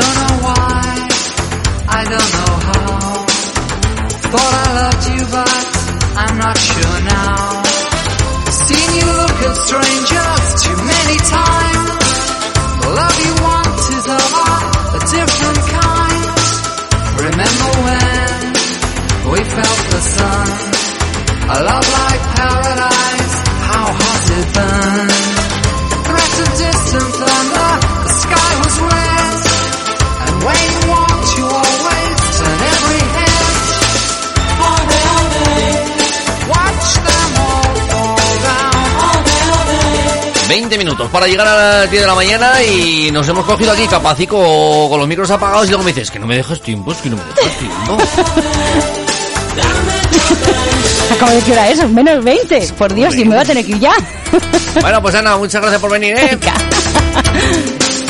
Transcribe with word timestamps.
Don't 0.00 0.14
know 0.14 0.34
why, 0.46 1.08
I 1.88 2.04
don't 2.04 2.30
know 2.36 2.54
how. 2.68 3.26
Thought 4.30 4.54
I 4.54 4.67
20 40.48 40.78
minutos 40.78 41.10
para 41.10 41.26
llegar 41.26 41.46
a 41.46 41.80
las 41.80 41.90
10 41.90 42.02
de 42.02 42.06
la 42.06 42.14
mañana 42.14 42.62
y 42.62 43.10
nos 43.10 43.28
hemos 43.28 43.44
cogido 43.44 43.72
aquí 43.72 43.86
capacico 43.86 44.88
con 44.88 44.98
los 44.98 45.06
micros 45.06 45.30
apagados 45.30 45.66
y 45.66 45.68
luego 45.68 45.84
me 45.84 45.92
dices 45.92 46.10
que 46.10 46.18
no 46.18 46.26
me 46.26 46.36
dejas 46.36 46.62
tiempo, 46.62 46.90
es 46.92 46.98
que 46.98 47.10
no 47.10 47.16
me 47.16 47.22
dejas 47.24 47.58
tiempo. 47.58 47.98
Acabo 51.12 51.30
de 51.30 51.36
decir 51.36 51.52
hora 51.52 51.68
es, 51.68 51.90
menos 51.90 52.24
20. 52.24 52.72
Por 52.78 52.94
Dios, 52.94 53.14
y 53.16 53.24
me 53.24 53.34
voy 53.34 53.44
a 53.44 53.44
tener 53.44 53.64
que 53.64 53.72
ir 53.72 53.78
ya. 53.78 53.94
Bueno, 54.80 55.02
pues 55.02 55.14
Ana, 55.14 55.36
muchas 55.36 55.60
gracias 55.60 55.80
por 55.80 55.90
venir, 55.90 56.16
¿eh? 56.16 56.38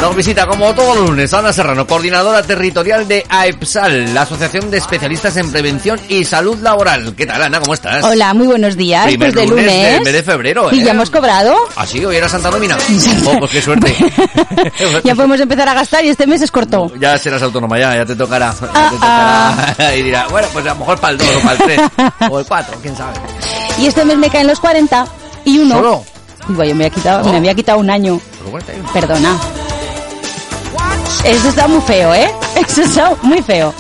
Nos 0.01 0.15
visita 0.15 0.47
como 0.47 0.73
todos 0.75 0.97
los 0.97 1.11
lunes 1.11 1.35
Ana 1.35 1.53
Serrano, 1.53 1.85
coordinadora 1.85 2.41
territorial 2.45 3.09
de 3.09 3.27
AEPSAL, 3.29 4.15
la 4.15 4.23
Asociación 4.23 4.71
de 4.71 4.79
Especialistas 4.79 5.37
en 5.37 5.51
Prevención 5.51 5.99
y 6.09 6.25
Salud 6.25 6.57
Laboral. 6.61 7.15
¿Qué 7.17 7.27
tal, 7.27 7.43
Ana? 7.43 7.59
¿Cómo 7.59 7.75
estás? 7.75 8.05
Hola, 8.05 8.33
muy 8.33 8.47
buenos 8.47 8.77
días. 8.77 9.07
Primer 9.07 9.33
pues 9.33 9.43
de 9.45 9.51
lunes 9.51 9.67
lunes. 9.67 9.93
del 9.95 10.03
mes 10.05 10.13
de 10.13 10.23
febrero, 10.23 10.69
¿Y 10.73 10.81
¿eh? 10.81 10.85
ya 10.85 10.93
hemos 10.93 11.11
cobrado? 11.11 11.57
¿Ah, 11.75 11.85
sí? 11.85 12.05
¿Hoy 12.05 12.15
era 12.15 12.29
Santa 12.29 12.49
Nómina? 12.51 12.77
Oh, 13.27 13.39
pues 13.41 13.51
qué 13.51 13.61
suerte. 13.61 13.95
ya 15.05 15.15
podemos 15.17 15.41
empezar 15.41 15.69
a 15.69 15.75
gastar 15.75 16.05
y 16.05 16.11
este 16.11 16.27
mes 16.29 16.43
es 16.43 16.51
corto. 16.53 16.93
Ya 17.01 17.19
serás 17.19 17.43
autónoma, 17.43 17.77
ya, 17.79 17.97
ya 17.97 18.07
te 18.07 18.15
tocará. 18.15 18.55
Ya 18.61 18.69
Ah, 18.73 19.57
te 19.67 19.75
tocará. 19.75 19.97
Y 19.97 20.03
dirá, 20.03 20.29
bueno, 20.29 20.47
pues 20.53 20.65
a 20.65 20.69
lo 20.71 20.77
mejor 20.77 20.99
para 21.01 21.13
el 21.13 21.19
2 21.19 21.29
o 21.29 21.41
para 21.41 21.53
el 21.53 21.59
3 21.59 21.81
o 22.31 22.39
el 22.39 22.47
4, 22.47 22.79
quién 22.83 22.97
sabe. 22.97 23.15
Y 23.81 23.87
este 23.87 24.05
mes 24.05 24.17
me 24.17 24.31
caen 24.31 24.47
los 24.47 24.61
40 24.61 25.07
y 25.45 25.59
uno. 25.59 25.75
¿Solo? 25.75 26.05
Digo, 26.47 26.63
yo 26.65 26.75
me 26.77 26.85
había 26.87 26.95
quitado, 26.95 27.23
Oh. 27.29 27.31
me 27.33 27.39
había 27.39 27.55
quitado 27.55 27.79
un 27.81 27.91
año. 27.91 28.21
Solo 28.39 28.51
41. 28.53 28.91
Perdona. 28.93 29.39
Eso 31.25 31.49
está 31.49 31.69
muy 31.69 31.81
feo, 31.83 32.15
¿eh? 32.15 32.31
Eso 32.57 32.83
está 32.83 33.15
muy 33.23 33.43
feo. 33.43 33.75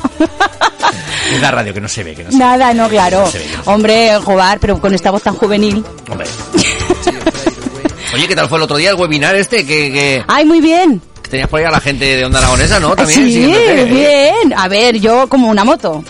Es 1.32 1.41
la 1.41 1.50
radio 1.50 1.75
que 1.75 1.81
no 1.81 1.88
se 1.88 2.03
ve, 2.04 2.15
que 2.15 2.25
no 2.25 2.31
se 2.31 2.37
ve. 2.37 2.44
Nada, 2.44 2.75
no, 2.75 2.88
claro. 2.88 3.21
No 3.21 3.31
se 3.31 3.38
ve, 3.38 3.44
no 3.44 3.50
se 3.50 3.56
ve. 3.59 3.62
Hombre, 3.72 4.19
jugar, 4.25 4.59
pero 4.60 4.81
con 4.81 4.94
esta 4.94 5.10
voz 5.10 5.22
tan 5.22 5.34
juvenil. 5.34 5.84
Hombre. 6.10 6.26
Oye, 8.15 8.26
¿qué 8.26 8.34
tal 8.34 8.49
fue 8.49 8.59
el 8.59 8.65
otro 8.65 8.76
día 8.76 8.91
el 8.91 8.97
webinar 8.97 9.34
este 9.37 9.66
que, 9.66 9.93
que, 9.93 10.25
¡Ay, 10.26 10.44
muy 10.44 10.60
bien! 10.60 11.03
tenías 11.28 11.49
por 11.49 11.60
ahí 11.60 11.66
a 11.66 11.71
la 11.71 11.81
gente 11.81 12.16
de 12.16 12.25
Onda 12.25 12.38
Aragonesa, 12.38 12.81
no? 12.81 12.97
También 12.97 13.28
sí, 13.28 13.47
bien. 13.91 14.55
A 14.56 14.66
ver, 14.69 14.99
yo 14.99 15.28
como 15.28 15.49
una 15.49 15.65
moto. 15.65 16.03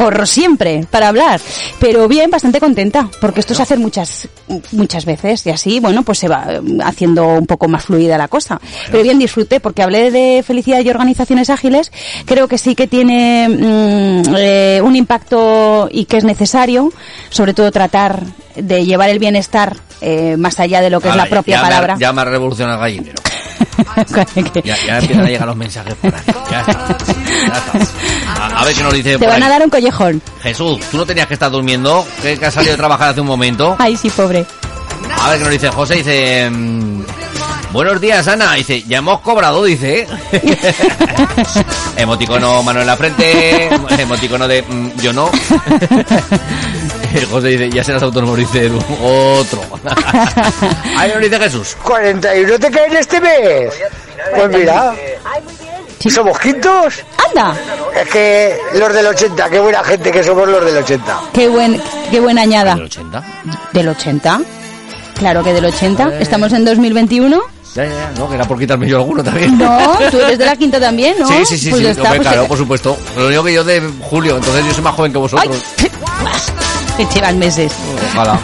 Corro 0.00 0.26
siempre 0.26 0.86
para 0.90 1.08
hablar, 1.08 1.40
pero 1.78 2.08
bien, 2.08 2.30
bastante 2.30 2.60
contenta, 2.60 3.08
porque 3.20 3.40
esto 3.40 3.54
se 3.54 3.62
hace 3.62 3.76
muchas 3.76 4.28
muchas 4.72 5.04
veces 5.04 5.46
y 5.46 5.50
así, 5.50 5.80
bueno, 5.80 6.02
pues 6.02 6.18
se 6.18 6.28
va 6.28 6.46
eh, 6.48 6.60
haciendo 6.82 7.26
un 7.26 7.46
poco 7.46 7.68
más 7.68 7.84
fluida 7.84 8.18
la 8.18 8.28
cosa. 8.28 8.60
Pero 8.90 9.02
bien 9.02 9.18
disfruté, 9.18 9.60
porque 9.60 9.82
hablé 9.82 10.10
de 10.10 10.42
felicidad 10.42 10.80
y 10.80 10.90
organizaciones 10.90 11.50
ágiles, 11.50 11.92
creo 12.24 12.48
que 12.48 12.58
sí 12.58 12.74
que 12.74 12.86
tiene 12.86 13.48
mm, 13.48 14.34
eh, 14.36 14.80
un 14.82 14.96
impacto 14.96 15.88
y 15.90 16.06
que 16.06 16.16
es 16.16 16.24
necesario, 16.24 16.92
sobre 17.28 17.54
todo 17.54 17.70
tratar 17.70 18.24
de 18.56 18.84
llevar 18.84 19.10
el 19.10 19.18
bienestar 19.18 19.76
eh, 20.00 20.36
más 20.38 20.58
allá 20.60 20.80
de 20.80 20.90
lo 20.90 21.00
que 21.00 21.08
es 21.08 21.16
la 21.16 21.26
propia 21.26 21.56
ya 21.56 21.62
me 21.62 21.68
palabra. 21.68 21.96
ya 21.98 22.12
me 22.12 22.22
ha 22.22 22.24
revolucionado 22.24 22.80
gallinero. 22.80 23.20
Que- 24.04 24.62
Ya, 24.64 24.76
ya 24.86 24.98
empiezan 24.98 25.24
a 25.24 25.28
llegar 25.28 25.46
los 25.48 25.56
mensajes 25.56 25.94
por 25.94 26.14
ahí. 26.14 26.22
Ya 26.50 26.60
está. 26.60 26.96
Ya 26.98 27.52
está. 27.52 28.42
A, 28.42 28.60
a 28.60 28.64
ver 28.64 28.74
qué 28.74 28.82
nos 28.82 28.92
dice 28.94 29.18
Te 29.18 29.26
van 29.26 29.36
ahí. 29.42 29.42
a 29.42 29.48
dar 29.48 29.62
un 29.62 29.70
collejón. 29.70 30.22
Jesús, 30.42 30.78
tú 30.90 30.96
no 30.96 31.06
tenías 31.06 31.26
que 31.26 31.34
estar 31.34 31.50
durmiendo, 31.50 32.06
que, 32.22 32.38
que 32.38 32.46
has 32.46 32.54
salido 32.54 32.72
de 32.72 32.78
trabajar 32.78 33.10
hace 33.10 33.20
un 33.20 33.26
momento. 33.26 33.76
Ay, 33.78 33.96
sí, 33.96 34.10
pobre. 34.10 34.44
A 35.20 35.28
ver 35.30 35.38
qué 35.38 35.44
nos 35.44 35.52
dice 35.52 35.68
José, 35.70 35.94
dice... 35.96 36.48
mm, 36.50 37.02
Buenos 37.72 38.00
días, 38.00 38.26
Ana. 38.26 38.54
Dice, 38.54 38.82
ya 38.82 38.98
hemos 38.98 39.20
cobrado, 39.20 39.62
dice. 39.62 40.04
emoticono 41.96 42.62
mano 42.64 42.80
en 42.80 42.86
la 42.86 42.96
frente. 42.96 43.68
Emoticono 43.98 44.48
de 44.48 44.62
mm, 44.62 44.98
yo 45.00 45.12
no. 45.12 45.30
José 47.30 47.48
dice, 47.48 47.70
ya 47.70 47.84
serás 47.84 48.02
autónomo, 48.02 48.36
dice 48.36 48.66
Edu. 48.66 48.78
Otro. 48.78 49.62
Ahí 50.96 51.10
nos 51.12 51.20
dice 51.22 51.38
Jesús. 51.38 51.76
41 51.82 52.58
te 52.58 52.70
caen 52.70 52.96
este 52.96 53.20
mes. 53.20 53.74
Pues 54.34 54.48
mira, 54.50 54.94
somos 56.08 56.38
quintos. 56.38 57.02
Anda, 57.28 57.54
Es 58.00 58.08
que 58.08 58.56
los 58.74 58.92
del 58.92 59.06
80, 59.06 59.50
qué 59.50 59.60
buena 59.60 59.82
gente 59.84 60.10
que 60.10 60.22
somos 60.22 60.48
los 60.48 60.64
del 60.64 60.76
80. 60.78 61.20
qué 61.32 61.48
buen, 61.48 61.80
qué 62.10 62.20
buena 62.20 62.42
añada. 62.42 62.74
¿Del 62.74 62.84
80? 62.84 63.24
¿Del 63.72 63.88
80? 63.88 64.40
Claro 65.18 65.44
que 65.44 65.52
del 65.52 65.66
80. 65.66 66.04
Eh. 66.04 66.18
Estamos 66.20 66.52
en 66.52 66.64
2021. 66.64 67.40
Ya, 67.74 67.84
ya, 67.84 67.90
ya. 67.90 68.12
No, 68.18 68.28
que 68.28 68.34
era 68.34 68.44
por 68.46 68.58
quitarme 68.58 68.88
yo 68.88 68.96
alguno 68.96 69.22
también. 69.22 69.56
No, 69.58 69.98
tú 70.10 70.18
eres 70.18 70.38
de 70.38 70.46
la 70.46 70.56
quinta 70.56 70.80
también, 70.80 71.16
¿no? 71.18 71.28
Sí, 71.28 71.44
sí, 71.44 71.58
sí, 71.58 71.70
Pues 71.70 71.82
sí. 71.82 71.88
está, 71.88 72.02
Hombre, 72.02 72.16
pues 72.18 72.28
claro, 72.28 72.48
por 72.48 72.58
supuesto. 72.58 72.96
Lo 73.16 73.26
único 73.26 73.44
que 73.44 73.52
yo 73.52 73.64
de 73.64 73.80
julio, 74.00 74.36
entonces 74.36 74.64
yo 74.64 74.74
soy 74.74 74.82
más 74.82 74.94
joven 74.94 75.12
que 75.12 75.18
¡Ay! 75.36 75.50
Llevan 77.08 77.38
meses. 77.38 77.72
Ojalá. 78.12 78.38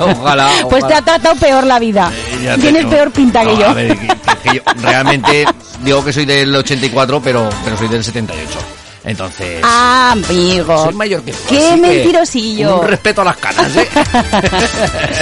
ojalá. 0.00 0.50
Pues 0.68 0.86
te 0.86 0.94
ha 0.94 1.02
tratado 1.02 1.34
peor 1.36 1.64
la 1.66 1.78
vida. 1.78 2.10
Eh, 2.40 2.56
Tienes 2.60 2.86
peor 2.86 3.10
pinta 3.10 3.42
No, 3.44 3.50
que 3.50 3.56
yo. 3.62 3.68
A 3.68 3.74
ver, 3.74 3.88
que, 3.98 4.06
que- 4.06 4.14
que 4.50 4.56
yo 4.56 4.62
realmente 4.82 5.46
digo 5.82 6.04
que 6.04 6.12
soy 6.12 6.24
del 6.26 6.54
84, 6.54 7.20
pero, 7.22 7.48
pero 7.64 7.76
soy 7.76 7.88
del 7.88 8.04
78. 8.04 8.58
Entonces, 9.06 9.60
Ah, 9.62 10.12
amigo. 10.12 10.84
soy 10.84 10.94
mayor 10.94 11.22
que 11.22 11.32
tú. 11.32 11.38
Qué 11.50 11.76
mentirosillo. 11.76 12.80
Un 12.80 12.86
respeto 12.88 13.20
a 13.20 13.24
las 13.26 13.36
canas, 13.36 13.76
¿eh? 13.76 13.86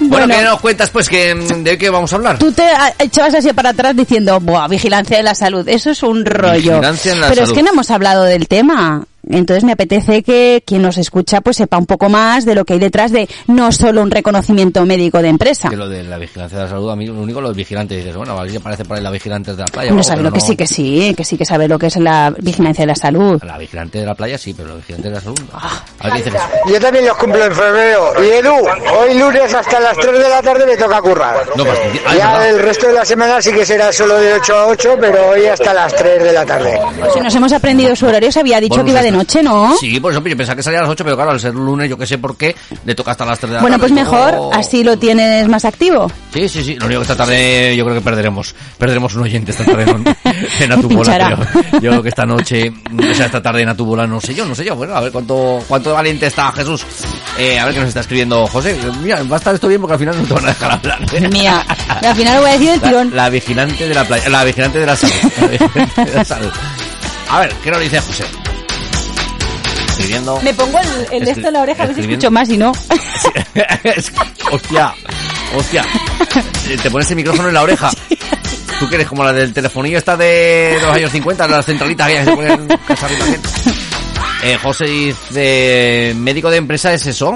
bueno, 0.00 0.26
Bueno. 0.26 0.34
¿qué 0.36 0.42
nos 0.42 0.60
cuentas, 0.60 0.90
pues, 0.90 1.08
que, 1.08 1.34
de 1.34 1.78
qué 1.78 1.88
vamos 1.90 2.12
a 2.12 2.16
hablar? 2.16 2.38
Tú 2.38 2.50
te 2.52 2.64
ah, 2.66 2.92
echabas 2.98 3.34
así 3.34 3.52
para 3.52 3.70
atrás 3.70 3.94
diciendo, 3.94 4.40
Buah, 4.40 4.66
vigilancia 4.68 5.16
de 5.18 5.22
la 5.22 5.34
salud, 5.36 5.68
eso 5.68 5.90
es 5.90 6.02
un 6.02 6.24
rollo. 6.24 6.72
Vigilancia 6.72 7.12
en 7.12 7.20
la 7.20 7.28
Pero 7.28 7.42
salud. 7.42 7.50
es 7.52 7.56
que 7.56 7.62
no 7.62 7.70
hemos 7.70 7.90
hablado 7.92 8.24
del 8.24 8.48
tema. 8.48 9.04
Entonces 9.30 9.64
me 9.64 9.72
apetece 9.72 10.22
que 10.22 10.62
quien 10.64 10.82
nos 10.82 10.98
escucha 10.98 11.40
pues 11.40 11.56
sepa 11.56 11.78
un 11.78 11.86
poco 11.86 12.08
más 12.08 12.44
de 12.44 12.54
lo 12.54 12.64
que 12.64 12.74
hay 12.74 12.78
detrás 12.78 13.12
de 13.12 13.28
no 13.46 13.72
solo 13.72 14.02
un 14.02 14.10
reconocimiento 14.10 14.84
médico 14.86 15.20
de 15.22 15.28
empresa. 15.28 15.68
Que 15.68 15.76
lo 15.76 15.88
de 15.88 16.02
la 16.02 16.18
vigilancia 16.18 16.58
de 16.58 16.64
la 16.64 16.70
salud, 16.70 16.90
a 16.90 16.96
mí 16.96 17.06
lo 17.06 17.14
único 17.20 17.40
los 17.40 17.54
vigilantes, 17.54 17.98
dices, 17.98 18.16
bueno, 18.16 18.38
a 18.38 18.42
ver 18.42 18.50
si 18.50 18.56
aparece 18.56 18.84
por 18.84 18.96
ahí 18.96 19.02
la 19.02 19.10
vigilante 19.10 19.52
de 19.52 19.58
la 19.58 19.66
playa. 19.66 19.92
No 19.92 20.02
sabe 20.02 20.22
lo 20.22 20.32
que 20.32 20.40
sí, 20.40 20.56
que 20.56 20.66
sí, 20.66 21.14
que 21.16 21.24
sí 21.24 21.36
que 21.36 21.44
sabe 21.44 21.68
lo 21.68 21.78
que 21.78 21.86
es 21.86 21.96
la 21.96 22.34
vigilancia 22.38 22.82
de 22.82 22.86
la 22.86 22.94
salud. 22.94 23.42
La 23.44 23.58
vigilante 23.58 23.98
de 23.98 24.06
la 24.06 24.14
playa 24.14 24.38
sí, 24.38 24.54
pero 24.54 24.70
la 24.70 24.74
vigilante 24.76 25.08
de 25.08 25.14
la 25.14 25.20
salud 25.20 25.38
no. 25.40 25.46
Ah. 25.52 25.84
A 26.00 26.14
ver. 26.14 26.32
Yo 26.66 26.80
también 26.80 27.06
los 27.06 27.16
cumplo 27.16 27.44
en 27.44 27.52
febrero. 27.52 28.12
Y 28.22 28.28
Edu, 28.28 28.54
hoy 28.98 29.18
lunes 29.18 29.52
hasta 29.52 29.80
las 29.80 29.96
3 29.96 30.12
de 30.12 30.28
la 30.28 30.42
tarde 30.42 30.66
me 30.66 30.76
toca 30.76 31.00
currar. 31.00 31.46
No, 31.56 31.64
pues, 31.64 31.78
es 31.78 32.16
Ya 32.16 32.48
el 32.48 32.58
resto 32.60 32.86
de 32.86 32.94
la 32.94 33.04
semana 33.04 33.40
sí 33.42 33.52
que 33.52 33.66
será 33.66 33.92
solo 33.92 34.18
de 34.18 34.34
8 34.34 34.54
a 34.54 34.66
8, 34.68 34.96
pero 35.00 35.30
hoy 35.30 35.46
hasta 35.46 35.74
las 35.74 35.94
3 35.94 36.22
de 36.22 36.32
la 36.32 36.44
tarde. 36.44 36.80
Si 37.12 37.20
nos 37.20 37.34
hemos 37.34 37.52
aprendido 37.52 37.94
su 37.96 38.06
horario, 38.06 38.30
se 38.30 38.40
había 38.40 38.60
dicho 38.60 38.76
Bueno, 38.76 38.84
que 38.84 38.90
iba 38.90 39.00
pues 39.00 39.12
de. 39.12 39.17
Noche, 39.18 39.42
¿no? 39.42 39.76
Sí, 39.78 39.98
por 40.00 40.12
eso 40.12 40.22
yo 40.22 40.36
pensaba 40.36 40.56
que 40.56 40.62
salía 40.62 40.78
a 40.80 40.82
las 40.82 40.90
8, 40.90 41.04
pero 41.04 41.16
claro, 41.16 41.30
al 41.32 41.40
ser 41.40 41.54
lunes, 41.54 41.88
yo 41.90 41.96
que 41.98 42.06
sé 42.06 42.18
por 42.18 42.36
qué, 42.36 42.54
le 42.84 42.94
toca 42.94 43.10
hasta 43.12 43.24
las 43.24 43.38
3 43.38 43.50
de 43.50 43.54
la 43.56 43.60
Bueno, 43.62 43.76
tarde. 43.76 43.88
pues 43.94 44.04
mejor, 44.04 44.50
así 44.54 44.82
lo 44.84 44.96
tienes 44.98 45.48
más 45.48 45.64
activo. 45.64 46.10
Sí, 46.32 46.48
sí, 46.48 46.62
sí. 46.64 46.74
Lo 46.76 46.86
único 46.86 47.00
que 47.00 47.04
esta 47.12 47.16
tarde 47.16 47.76
yo 47.76 47.84
creo 47.84 47.96
que 47.96 48.02
perderemos. 48.02 48.54
Perderemos 48.78 49.14
un 49.14 49.22
oyente 49.22 49.50
esta 49.50 49.64
tarde 49.64 49.82
en, 49.90 50.04
en 50.62 50.72
Atubola, 50.72 51.16
creo. 51.52 51.80
Yo 51.80 51.90
creo 51.90 52.02
que 52.02 52.08
esta 52.10 52.24
noche, 52.26 52.72
o 52.96 53.14
sea, 53.14 53.26
esta 53.26 53.42
tarde 53.42 53.62
en 53.62 53.68
Atubola, 53.70 54.06
no 54.06 54.20
sé 54.20 54.34
yo, 54.34 54.44
no 54.44 54.54
sé 54.54 54.64
yo. 54.64 54.76
Bueno, 54.76 54.94
a 54.94 55.00
ver 55.00 55.12
cuánto, 55.12 55.58
cuánto 55.68 55.92
valiente 55.92 56.26
está 56.26 56.52
Jesús. 56.52 56.84
Eh, 57.38 57.58
a 57.58 57.64
ver 57.64 57.74
qué 57.74 57.80
nos 57.80 57.88
está 57.88 58.00
escribiendo 58.00 58.46
José. 58.46 58.76
Mira, 59.02 59.22
va 59.24 59.36
a 59.36 59.38
estar 59.38 59.54
esto 59.54 59.68
bien 59.68 59.80
porque 59.80 59.94
al 59.94 59.98
final 60.00 60.16
no 60.20 60.24
te 60.26 60.34
van 60.34 60.44
a 60.44 60.48
dejar 60.48 60.70
hablar. 60.72 60.98
¿eh? 61.12 61.28
Mía, 61.28 61.64
al 62.02 62.14
final 62.16 62.34
lo 62.36 62.40
voy 62.42 62.50
a 62.50 62.52
decir 62.54 62.68
el 62.70 62.80
La, 62.80 62.88
tirón. 62.88 63.16
la 63.16 63.28
vigilante 63.30 63.88
de 63.88 63.94
la 63.94 64.04
playa, 64.04 64.28
la 64.28 64.44
vigilante 64.44 64.78
de 64.78 64.86
la 64.86 64.96
salud. 64.96 65.14
La 65.40 65.46
vigilante 65.48 66.04
de 66.04 66.14
la 66.14 66.24
salud. 66.24 66.50
A 67.30 67.40
ver, 67.40 67.52
¿qué 67.62 67.70
nos 67.70 67.80
dice 67.80 68.00
José? 68.00 68.24
Escribiendo. 69.98 70.40
Me 70.42 70.54
pongo 70.54 70.78
el, 70.78 71.22
el 71.22 71.28
esto 71.28 71.48
en 71.48 71.52
la 71.52 71.62
oreja, 71.62 71.82
a 71.82 71.86
ver 71.86 71.94
si 71.96 72.02
escucho 72.02 72.30
más 72.30 72.48
y 72.48 72.56
no. 72.56 72.72
Hostia, 74.52 74.94
hostia. 75.56 75.84
Te 76.82 76.90
pones 76.90 77.10
el 77.10 77.16
micrófono 77.16 77.48
en 77.48 77.54
la 77.54 77.62
oreja. 77.62 77.90
¿Tú 78.78 78.88
que 78.88 78.94
eres 78.94 79.08
como 79.08 79.24
la 79.24 79.32
del 79.32 79.52
telefonillo 79.52 79.98
esta 79.98 80.16
de 80.16 80.78
los 80.80 80.94
años 80.94 81.10
50, 81.10 81.48
las 81.48 81.66
centralitas 81.66 82.08
que 82.08 82.24
se 82.24 82.32
ponen? 82.32 82.68
Eh, 84.40 84.56
José 84.62 84.84
dice, 84.84 86.12
médico 86.16 86.48
de 86.48 86.58
empresa 86.58 86.92
es 86.92 87.04
eso, 87.06 87.34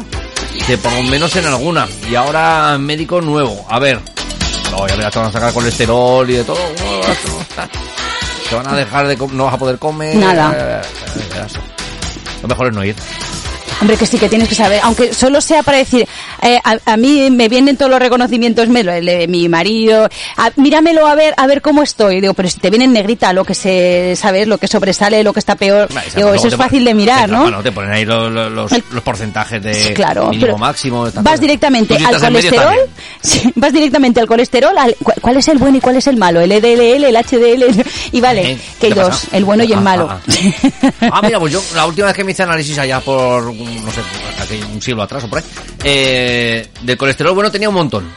que 0.68 0.78
por 0.78 0.92
lo 0.92 1.02
menos 1.02 1.34
en 1.34 1.46
alguna. 1.46 1.88
Y 2.08 2.14
ahora 2.14 2.78
médico 2.78 3.20
nuevo. 3.20 3.66
A 3.68 3.80
ver. 3.80 3.98
No, 4.70 4.86
ya 4.86 4.94
verás, 4.94 5.12
te 5.12 5.18
van 5.18 5.28
a 5.28 5.32
sacar 5.32 5.52
colesterol 5.52 6.30
y 6.30 6.34
de 6.34 6.44
todo. 6.44 6.60
Te 8.48 8.54
van 8.54 8.68
a 8.68 8.76
dejar 8.76 9.08
de 9.08 9.16
no 9.16 9.46
vas 9.46 9.54
a 9.54 9.58
poder 9.58 9.78
comer. 9.78 10.14
Nada. 10.14 10.52
Eh, 10.54 10.80
eh. 10.80 11.81
Lo 12.42 12.48
mejor 12.48 12.66
es 12.68 12.74
no 12.74 12.84
ir. 12.84 12.96
Hombre, 13.82 13.96
que 13.96 14.06
sí 14.06 14.16
que 14.16 14.28
tienes 14.28 14.48
que 14.48 14.54
saber, 14.54 14.78
aunque 14.84 15.12
solo 15.12 15.40
sea 15.40 15.64
para 15.64 15.78
decir, 15.78 16.06
eh, 16.40 16.58
a, 16.62 16.76
a 16.92 16.96
mí 16.96 17.30
me 17.32 17.48
vienen 17.48 17.76
todos 17.76 17.90
los 17.90 17.98
reconocimientos, 17.98 18.68
me 18.68 18.84
lo- 18.84 18.92
el 18.92 19.04
de 19.06 19.26
mi 19.26 19.48
marido, 19.48 20.08
a- 20.36 20.52
míramelo 20.54 21.04
a 21.06 21.16
ver, 21.16 21.34
a 21.36 21.48
ver 21.48 21.60
cómo 21.60 21.82
estoy. 21.82 22.20
Digo, 22.20 22.32
pero 22.32 22.48
si 22.48 22.60
te 22.60 22.70
viene 22.70 22.84
en 22.84 22.92
negrita 22.92 23.32
lo 23.32 23.44
que 23.44 23.54
se, 23.54 24.14
sabes, 24.14 24.46
lo 24.46 24.58
que 24.58 24.68
sobresale, 24.68 25.24
lo 25.24 25.32
que 25.32 25.40
está 25.40 25.56
peor, 25.56 25.88
digo, 26.14 26.32
eso 26.32 26.46
es 26.46 26.54
fácil 26.54 26.84
de 26.84 26.94
mirar, 26.94 27.26
te- 27.26 27.32
¿no? 27.32 27.42
Bueno, 27.42 27.60
te 27.62 27.72
ponen 27.72 27.90
ahí 27.90 28.04
los, 28.04 28.30
los, 28.30 28.70
El- 28.70 28.84
los 28.92 29.02
porcentajes 29.02 29.60
de 29.60 29.92
Claro, 29.94 30.26
mínimo 30.28 30.42
pero 30.46 30.58
máximo. 30.58 31.08
vas 31.20 31.40
directamente 31.40 31.96
al 31.96 32.20
colesterol, 32.20 32.76
sí, 33.20 33.52
vas 33.56 33.72
directamente 33.72 34.20
al 34.20 34.28
colesterol, 34.28 34.78
al, 34.78 34.94
cu- 35.02 35.12
¿cuál 35.20 35.38
es 35.38 35.48
el 35.48 35.58
bueno 35.58 35.78
y 35.78 35.80
cuál 35.80 35.96
es 35.96 36.06
el 36.06 36.16
malo? 36.16 36.40
El 36.40 36.52
EDLL, 36.52 37.02
el 37.04 37.16
HDL, 37.16 37.84
y 38.12 38.20
vale, 38.20 38.52
¿Eh? 38.52 38.58
que 38.80 38.86
hay 38.86 38.92
¿Qué 38.92 39.00
dos, 39.00 39.08
pasa? 39.08 39.36
el 39.36 39.44
bueno 39.44 39.64
y 39.64 39.72
el 39.72 39.78
Ah, 39.78 39.82
malo. 39.82 40.08
ah, 40.08 40.20
ah. 41.00 41.10
Ah, 41.14 41.20
mira, 41.22 41.40
pues 41.40 41.52
yo 41.52 41.60
la 41.74 41.84
última 41.86 42.06
vez 42.06 42.14
que 42.16 42.22
me 42.22 42.30
hice 42.30 42.44
análisis 42.44 42.78
allá 42.78 43.00
por, 43.00 43.52
no 43.80 43.90
sé, 43.92 44.00
hace 44.40 44.60
un 44.64 44.80
siglo 44.82 45.02
atrás 45.02 45.24
o 45.24 45.28
por 45.28 45.38
ahí, 45.38 45.44
eh, 45.84 46.68
del 46.82 46.96
colesterol 46.96 47.34
bueno 47.34 47.50
tenía 47.50 47.68
un 47.68 47.74
montón. 47.74 48.08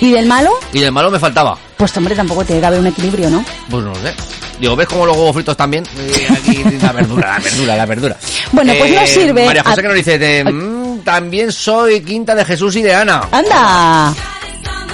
¿Y 0.00 0.10
del 0.12 0.26
malo? 0.26 0.50
Y 0.74 0.80
del 0.80 0.92
malo 0.92 1.10
me 1.10 1.18
faltaba. 1.18 1.56
Pues 1.76 1.96
hombre, 1.96 2.14
tampoco 2.14 2.44
tiene 2.44 2.60
que 2.60 2.66
haber 2.66 2.80
un 2.80 2.86
equilibrio, 2.88 3.30
¿no? 3.30 3.44
Pues 3.70 3.82
no 3.84 3.90
lo 3.90 3.96
sé. 4.00 4.12
Digo, 4.60 4.76
¿ves 4.76 4.86
cómo 4.88 5.06
los 5.06 5.16
huevos 5.16 5.34
fritos 5.34 5.56
también? 5.56 5.84
Eh, 5.98 6.26
aquí 6.32 6.64
la 6.82 6.92
verdura, 6.92 7.32
la 7.38 7.38
verdura, 7.44 7.76
la 7.76 7.86
verdura. 7.86 8.16
Bueno, 8.52 8.72
pues 8.78 8.92
no 8.94 9.00
Eh, 9.00 9.06
sirve 9.06 9.46
María 9.46 9.62
José 9.62 9.80
a- 9.80 9.82
que 9.82 9.88
nos 9.88 9.96
dice, 9.96 10.18
de, 10.18 10.44
"Mm, 10.44 11.00
también 11.00 11.50
soy 11.52 12.00
quinta 12.02 12.34
de 12.34 12.44
Jesús 12.44 12.76
y 12.76 12.82
de 12.82 12.94
Ana. 12.94 13.22
¡Anda! 13.30 14.14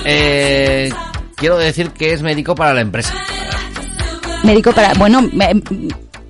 Eh, 0.05 0.93
quiero 1.37 1.59
decir 1.59 1.91
que 1.91 2.13
es 2.13 2.23
médico 2.23 2.55
para 2.55 2.75
la 2.75 2.81
empresa. 2.81 3.15
médico 4.45 4.73
para 4.73 4.93
bueno 4.95 5.23
me- 5.33 5.53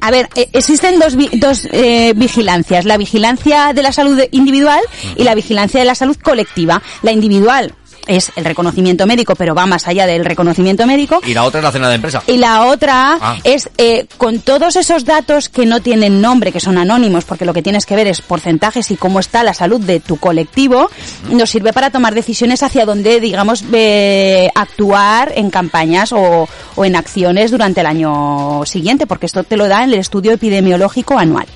a 0.03 0.11
ver 0.11 0.29
eh, 0.35 0.49
existen 0.53 0.99
dos 0.99 1.17
dos 1.35 1.67
eh, 1.71 2.13
vigilancias. 2.15 2.85
La 2.85 2.99
vigilancia 2.99 3.73
de 3.73 3.83
la 3.83 3.93
salud 3.93 4.21
individual 4.33 4.81
y 5.17 5.23
la 5.23 5.35
vigilancia 5.35 5.81
de 5.81 5.87
la 5.87 5.95
salud 5.95 6.17
colectiva. 6.21 6.83
La 7.03 7.13
individual 7.13 7.73
es 8.07 8.33
el 8.37 8.45
reconocimiento 8.45 9.07
médico 9.07 9.35
pero 9.35 9.55
va 9.55 9.67
más 9.67 9.87
allá 9.89 10.07
del 10.07 10.25
reconocimiento 10.25 10.87
médico 10.87 11.21
Y 11.27 11.35
la 11.35 11.45
otra 11.45 11.61
es 11.61 11.65
la 11.65 11.73
cena 11.73 11.89
de 11.89 11.95
empresa. 11.97 12.23
y 12.27 12.37
la 12.37 12.67
otra 12.67 13.19
Ah. 13.21 13.37
es 13.45 13.69
eh, 13.79 14.07
con 14.19 14.41
todos 14.41 14.77
esos 14.77 15.05
datos 15.05 15.49
que 15.49 15.67
no 15.67 15.81
tienen 15.81 16.21
nombre, 16.21 16.53
que 16.53 16.61
son 16.61 16.79
anónimos, 16.79 17.25
porque 17.25 17.45
lo 17.45 17.53
que 17.55 17.63
tienes 17.63 17.87
que 17.87 17.95
ver 17.97 18.07
es 18.07 18.21
porcentajes 18.23 18.91
y 18.91 18.97
cómo 18.97 19.21
está 19.21 19.43
la 19.45 19.55
salud 19.55 19.81
de 19.81 20.01
tu 20.01 20.17
colectivo, 20.17 20.91
nos 21.31 21.51
sirve 21.51 21.73
para 21.73 21.91
tomar 21.91 22.15
decisiones 22.15 22.63
hacia 22.63 22.85
dónde, 22.87 23.21
digamos, 23.21 23.65
eh, 23.73 24.49
actuar 24.55 25.33
en 25.37 25.51
campañas 25.51 26.13
o, 26.13 26.49
o 26.77 26.85
en 26.85 26.97
acciones 26.97 27.51
durante 27.51 27.81
el 27.81 27.87
año 27.87 28.63
siguiente, 28.67 29.07
porque 29.07 29.27
esto 29.27 29.45
te 29.45 29.57
lo 29.57 29.69
da 29.69 29.85
en 29.85 29.93
el 29.93 29.99
estudio 29.99 30.33
epidemiológico 30.33 31.19
anual. 31.19 31.47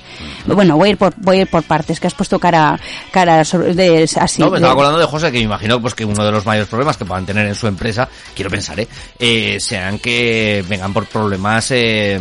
Bueno, 0.45 0.77
voy 0.77 0.89
a 0.89 0.91
ir 0.91 0.97
por, 0.97 1.13
voy 1.17 1.37
a 1.37 1.41
ir 1.41 1.47
por 1.47 1.63
partes, 1.63 1.99
que 1.99 2.07
has 2.07 2.13
puesto 2.13 2.39
cara, 2.39 2.79
cara 3.11 3.43
sobre- 3.43 3.73
de, 3.73 4.09
así. 4.19 4.41
No, 4.41 4.49
me 4.49 4.57
estaba 4.57 4.73
acordando 4.73 4.99
de 4.99 5.05
José, 5.05 5.31
que 5.31 5.37
me 5.39 5.45
imagino 5.45 5.81
pues 5.81 5.93
que 5.93 6.05
uno 6.05 6.23
de 6.23 6.31
los 6.31 6.45
mayores 6.45 6.69
problemas 6.69 6.97
que 6.97 7.05
puedan 7.05 7.25
tener 7.25 7.45
en 7.47 7.55
su 7.55 7.67
empresa, 7.67 8.07
quiero 8.35 8.49
pensar, 8.49 8.79
¿eh? 8.79 8.87
eh 9.19 9.57
sean 9.59 9.99
que 9.99 10.63
vengan 10.67 10.93
por 10.93 11.05
problemas 11.05 11.71
eh, 11.71 12.19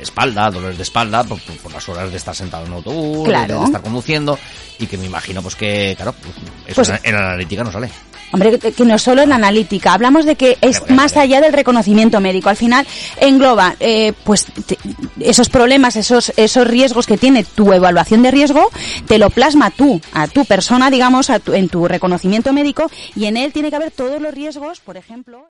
de 0.00 0.04
espalda, 0.04 0.50
dolores 0.50 0.76
de 0.78 0.82
espalda, 0.82 1.22
por, 1.24 1.40
por- 1.42 1.56
por 1.58 1.72
las 1.72 1.88
horas 1.88 2.10
de 2.10 2.16
estar 2.16 2.34
sentado 2.34 2.66
en 2.66 2.72
autobús, 2.72 3.28
Claro. 3.28 3.60
de, 3.60 3.64
estar 3.66 3.82
conduciendo, 3.82 4.38
y 4.78 4.86
que 4.86 4.96
me 4.96 5.06
imagino 5.06 5.42
pues 5.42 5.54
que, 5.56 5.94
claro, 5.96 6.14
eso 6.66 6.74
Pues- 6.76 6.88
en, 6.88 6.98
en 7.04 7.12
la 7.14 7.20
analítica 7.32 7.62
no 7.62 7.70
sale. 7.70 7.90
Hombre, 8.32 8.60
que 8.60 8.70
que 8.70 8.84
no 8.84 8.96
solo 8.96 9.22
en 9.22 9.32
analítica, 9.32 9.92
hablamos 9.92 10.24
de 10.24 10.36
que 10.36 10.56
es 10.60 10.88
más 10.88 11.16
allá 11.16 11.40
del 11.40 11.52
reconocimiento 11.52 12.20
médico. 12.20 12.48
Al 12.48 12.54
final 12.56 12.86
engloba 13.20 13.74
eh, 13.80 14.12
pues 14.22 14.46
te- 14.68 14.78
esos 15.18 15.48
problemas, 15.48 15.96
esos 15.96 16.32
esos 16.36 16.64
riesgos 16.64 17.08
que 17.08 17.18
tiene 17.18 17.42
tu 17.42 17.72
evaluación 17.72 18.22
de 18.22 18.30
riesgo, 18.30 18.70
te 19.08 19.18
lo 19.18 19.30
plasma 19.30 19.70
tú, 19.72 20.00
a 20.12 20.28
tu 20.28 20.44
persona, 20.44 20.92
digamos, 20.92 21.28
a 21.28 21.40
tu- 21.40 21.54
en 21.54 21.68
tu 21.68 21.88
reconocimiento 21.88 22.52
médico 22.52 22.88
y 23.16 23.24
en 23.26 23.36
él 23.36 23.52
tiene 23.52 23.68
que 23.68 23.74
haber 23.76 23.90
todos 23.90 24.22
los 24.22 24.32
riesgos, 24.32 24.78
por 24.78 24.96
ejemplo. 24.96 25.49